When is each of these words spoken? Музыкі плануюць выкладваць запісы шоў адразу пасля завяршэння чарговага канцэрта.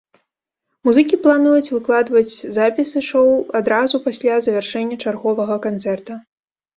Музыкі 0.87 1.15
плануюць 1.25 1.67
выкладваць 1.75 2.33
запісы 2.57 3.03
шоў 3.09 3.27
адразу 3.59 3.95
пасля 4.07 4.39
завяршэння 4.47 4.97
чарговага 5.05 5.59
канцэрта. 5.67 6.17